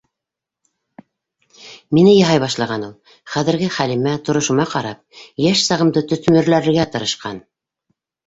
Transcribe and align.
Мине 1.97 2.13
яһай 2.13 2.39
башлаған 2.43 2.85
ул. 2.87 2.95
Хәҙерге 3.35 3.69
хәлемә, 3.77 4.15
торошома 4.31 4.67
ҡарап, 4.73 5.21
йәш 5.49 5.63
сағымды 5.69 6.05
төҫмөрләргә 6.13 6.89
тырышҡан. 6.97 7.41